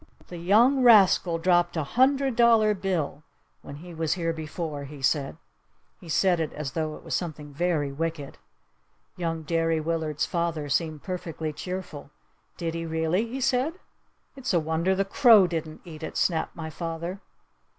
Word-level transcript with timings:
"The 0.29 0.39
young 0.39 0.81
rascal 0.81 1.37
dropped 1.37 1.77
a 1.77 1.83
hundred 1.83 2.35
dollar 2.35 2.73
bill 2.73 3.21
when 3.61 3.75
he 3.75 3.93
was 3.93 4.13
here 4.15 4.33
before!" 4.33 4.85
he 4.85 4.99
said. 4.99 5.37
He 5.99 6.09
said 6.09 6.39
it 6.39 6.51
as 6.53 6.71
tho 6.71 6.95
it 6.95 7.03
was 7.03 7.13
something 7.13 7.53
very 7.53 7.91
wicked. 7.91 8.39
Young 9.15 9.43
Derry 9.43 9.79
Willard's 9.79 10.25
father 10.25 10.69
seemed 10.69 11.03
perfectly 11.03 11.53
cheerful. 11.53 12.09
"Did 12.57 12.73
he 12.73 12.83
really?" 12.87 13.27
he 13.27 13.39
said. 13.39 13.75
"It's 14.35 14.55
a 14.55 14.59
wonder 14.59 14.95
the 14.95 15.05
crow 15.05 15.45
didn't 15.45 15.81
eat 15.85 16.01
it!" 16.01 16.17
snapped 16.17 16.55
my 16.55 16.71
father. 16.71 17.21